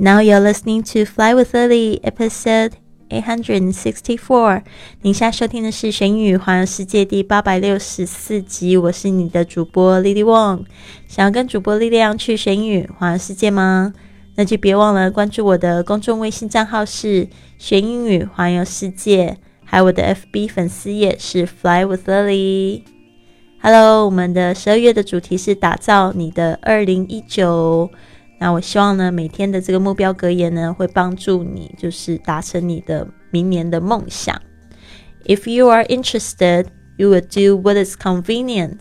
[0.00, 2.74] Now you're listening to Fly with Lily, episode
[3.10, 4.62] eight hundred sixty-four。
[5.02, 8.76] 您现在收听的是《玄宇环游世界》第八百六十四集。
[8.76, 10.66] 我是你的主播 Lily Wong。
[11.08, 13.92] 想要跟主播力量去玄宇环游世界吗？
[14.36, 17.26] 那就别忘了关注我的公众微信账号是
[17.58, 19.36] “学英语环游世界”，
[19.66, 22.82] 还有我的 FB 粉丝页是 “Fly with Lily”。
[23.60, 27.90] Hello，我们的十二月的主题是打造你的二零一九。
[28.39, 34.41] 那我希望呢，每天的这个目标格言呢，会帮助你，就是达成你的明年的梦想。
[35.25, 36.65] If you are interested,
[36.97, 38.79] you will do what is convenient.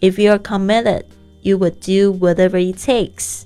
[0.00, 1.04] If you are committed,
[1.40, 3.44] you will do whatever it takes.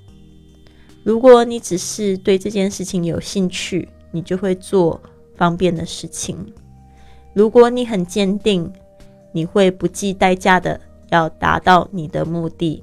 [1.04, 5.00] 如果你只是对这件事情有兴趣，你就会做
[5.36, 6.34] 方便的事情；
[7.32, 8.72] 如果你很坚定，
[9.32, 12.82] 你会不计代价的要达到你的目的。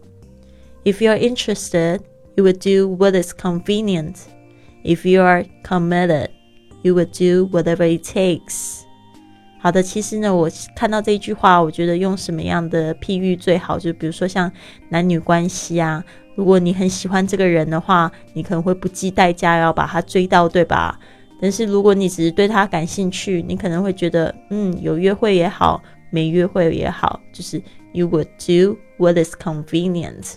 [0.85, 1.99] If you are interested,
[2.36, 4.16] you would do what is convenient.
[4.84, 6.28] If you are committed,
[6.82, 8.80] you would do whatever it takes.
[9.62, 13.78] 好的，其实呢，我看到这一句话，我觉得用什么样的譬喻最好？
[13.78, 14.50] 就比如说像
[14.88, 16.02] 男女关系啊，
[16.34, 20.98] 如果你很喜欢这个人的话，你可能会不计代价要把他追到，对吧？
[21.42, 30.36] 但是如果你只是对他感兴趣，你可能会觉得，嗯，有约会也好，没约会也好，就是 you would do what is convenient，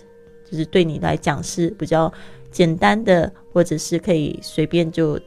[0.54, 2.12] 就是对你来讲是比较
[2.52, 5.18] 简单的，或者是可以随便就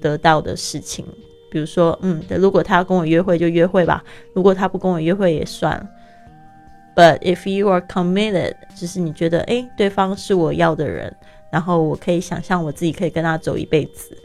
[0.00, 1.04] 得到的事情。
[1.50, 4.04] 比如说，嗯，如果他要跟我约会就约会吧，
[4.34, 5.84] 如果他不跟我约会也算。
[6.94, 11.12] But if you are committed，就是你觉得，哎，对方是我要的人，
[11.50, 14.16] 然后我可以想象我自己可以跟他走一辈子，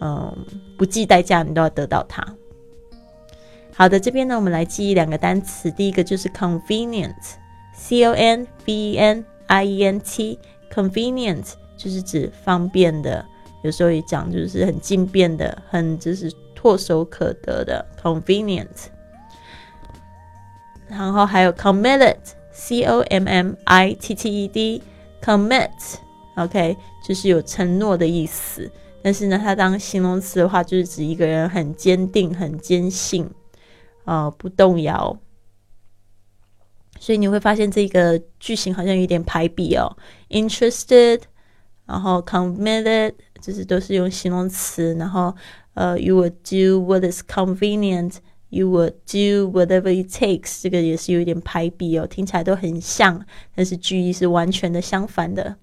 [0.00, 0.34] 嗯，
[0.78, 2.26] 不计代价你都要得到他。
[3.74, 13.24] 好的，这边呢，我们来记忆两个单词，第一个就是 convenient，c o n v e n i e n t，convenient 就是指方便的，
[13.62, 16.32] 有时候也讲就是很近便的，很就是。
[16.60, 18.66] 唾手可得的 convenient，
[20.88, 28.68] 然后还有 committed，c o m m i t t e d，commit，OK，就是有承诺的意思。
[29.00, 33.30] 但是呢，它当形容词的话，就是指一个人很坚定、很坚信，
[34.04, 35.16] 啊，不动摇。
[37.00, 39.96] 所以你会发现这个句型好像有点排比哦
[40.30, 41.20] ，interested，
[41.86, 45.34] 然后 committed，就是都是用形容词，然后。
[45.74, 48.14] 呃，you would do what is convenient.
[48.48, 50.60] You would do whatever it takes.
[50.60, 55.54] 这个也是有一点排比哦，听起来都很像，但是句意是完全的相反的。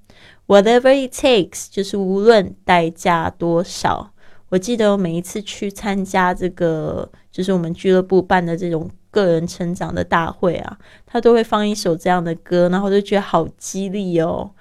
[0.48, 4.14] Whatever it takes 就是无论代价多少。
[4.48, 14.52] 我记得我每一次去参加这个，就是我们俱乐部办的这种个人成长的大会啊，他都会放一首这样的歌，然后就觉得好激励哦。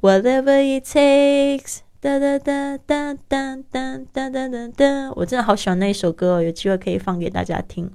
[0.00, 1.78] Whatever it takes.
[2.00, 5.12] 哒哒哒哒哒哒哒哒哒哒！
[5.14, 7.88] 我真的好喜欢那一首歌哦，有机会可以放给大家听。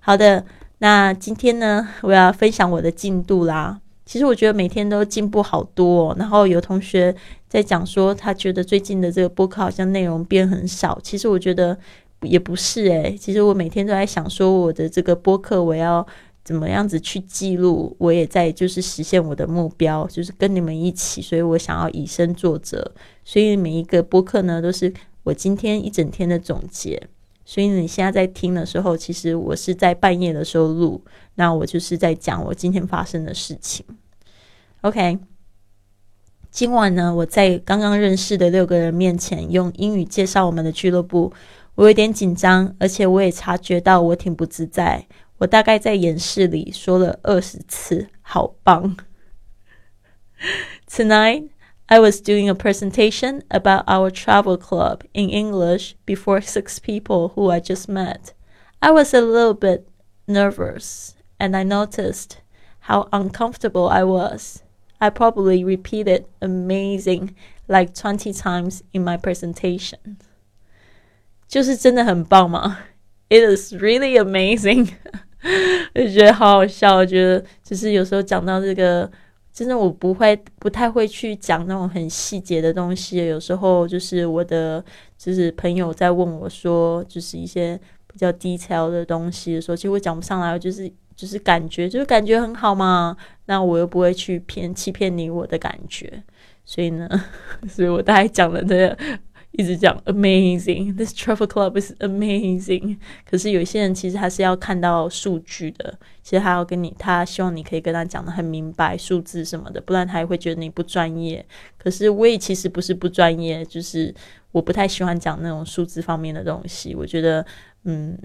[0.00, 0.44] 好的，
[0.78, 3.80] 那今天呢，我要分享我的进度啦。
[4.04, 6.14] 其实我觉得每天都进步好多。
[6.18, 7.14] 然后有同学
[7.48, 10.98] 在讲说，他觉得最近的这个播客好像内容变很少。
[11.02, 11.78] 其实我觉得
[12.22, 16.06] 也不是诶，其实我每天都在想说，我的这个播客我要。
[16.44, 17.94] 怎么样子去记录？
[17.98, 22.90] 我也在就是实现我的目标，就是跟你们一起，所以我想要以身作则。
[23.22, 24.90] 所以每一个播客呢，都是
[25.24, 27.02] 我今天一整天的总结。
[27.44, 31.04] 所以你现在在听的时候，其实我是在半夜的时候录，
[31.34, 33.84] 那我就是在讲我今天发生的事情。
[34.80, 35.18] OK，
[36.50, 41.30] 今晚呢，我在刚刚认识的六个人面前用英语介绍我们的俱乐部，
[41.77, 45.07] 我有点紧张，而且我也察觉到我挺不自在。
[45.39, 48.95] 我大概在演示里说了二十次，好棒。
[50.87, 51.49] Tonight,
[51.87, 57.51] I was doing a presentation about our travel club in English before six people who
[57.51, 58.33] I just met.
[58.79, 59.85] I was a little bit
[60.27, 62.37] nervous and I noticed
[62.87, 64.61] how uncomfortable I was.
[64.99, 67.35] I probably repeated amazing
[67.67, 70.19] like 20 times in my presentation.
[71.48, 72.78] 就是真的很棒吗？
[73.30, 74.90] It is really amazing.
[75.94, 79.10] 就觉得好好笑，我觉得就是有时候讲到这个，
[79.52, 83.26] 真的我不会不太会去讲那种很细节的东西。
[83.26, 84.84] 有时候就是我的
[85.16, 87.78] 就是朋友在问我说，就是一些
[88.12, 93.16] 比较 detail 的东西的时候，其实我讲不上来，我就是就是感觉就是感觉很好嘛。
[93.46, 96.22] 那我又不会去骗欺骗你我的感觉，
[96.64, 97.08] 所以呢，
[97.68, 98.96] 所以我大概讲了这
[99.52, 102.96] 一直讲 amazing，this travel club is amazing。
[103.28, 111.44] 可是有些人其实还是要看到数据的，其实他要跟你，他希望你可以跟他讲的很明白数字什么的，不然他也会觉得你不专业。
[111.76, 114.14] 可是我也其实不是不专业，就是
[114.52, 117.44] 我不太喜欢讲那种数字方面的东西，我觉得
[117.84, 118.16] 嗯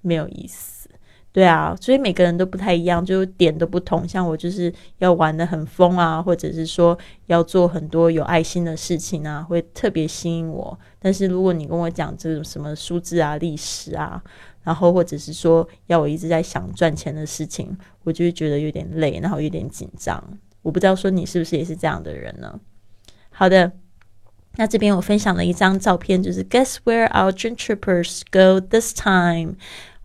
[0.00, 0.88] 没有意思。
[1.32, 4.06] 对啊，所以每个人都不太一样，就点都不同。
[4.06, 10.78] 像我就是要玩的很疯啊，或者是说要做很多有爱心的事情啊，会特别吸引我。
[10.98, 14.22] 但是如果你跟我讲这种什么数字啊、历史啊，
[14.62, 17.74] 然后或者是说要我一直在想赚钱的事情，
[18.04, 20.22] 我就会觉得有点累，然后有点紧张。
[20.60, 22.60] 我不知道说你是不是也是这样的人呢？
[23.30, 23.72] 好的，
[24.56, 29.54] 那这边我分享了一张照片，就是 Guess where our dream troopers go this time？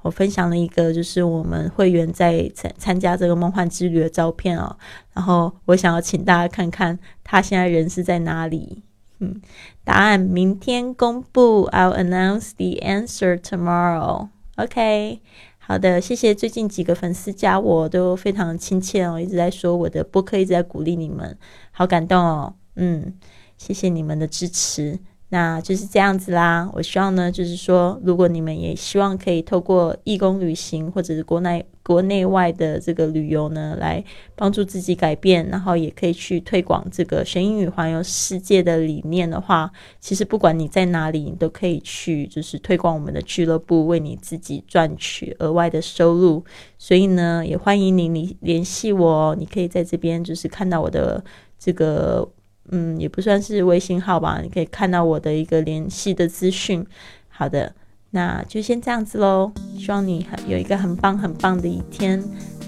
[0.07, 4.77] 我分享了一个，就是我们会员在参参加这个梦幻之旅的照片哦。
[5.13, 8.83] 然后我想要请大家看看他现在人是在哪里。
[9.19, 9.41] 嗯，
[9.83, 14.29] 答案明天公布，I'll announce the answer tomorrow.
[14.55, 15.19] OK，
[15.57, 21.37] 好的，谢谢最近几个粉丝加我都非常亲切哦，一直在说我的播客，一直在鼓励你们，
[21.71, 22.53] 好感动哦。
[22.75, 23.13] 嗯，
[23.57, 24.99] 谢谢你们的支持。
[25.29, 26.69] 那就是这样子啦。
[26.73, 34.01] 我希望呢，就是说，如果你们也希望可以透过义工旅行或者是国内国内外的这个旅游呢，来
[34.35, 39.69] 帮助自己改变，然后也可以去推广这个学英语环游世界的理念的话，
[39.99, 46.43] 其实不管你在哪里，你都可以去，就是推广我们的俱乐部，为你自己赚取额外的收入。
[46.77, 51.21] 所以呢，也欢迎你你联系我，你可以在这边就是看到我的
[51.59, 52.29] 这个。
[52.69, 56.85] 嗯，也不算是微信号吧，你可以看到我的一个联系的资讯。
[57.29, 57.73] 好的，
[58.11, 59.51] 那就先这样子喽。
[59.77, 62.23] 希望你有一个很棒很棒的一天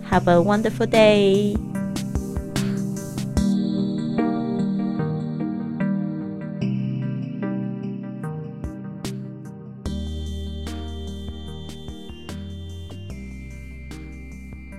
[0.09, 1.88] ，Have a wonderful day。